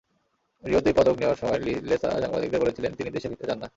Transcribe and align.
রিওতেই 0.63 0.95
পদক 0.97 1.15
নেওয়ার 1.17 1.39
সময় 1.41 1.59
লিলেসা 1.59 2.09
সাংবাদিকদের 2.23 2.61
বলেছিলেন, 2.61 2.91
তিনি 2.97 3.09
দেশে 3.09 3.27
ফিরতে 3.29 3.47
চান 3.47 3.57
না। 3.59 3.67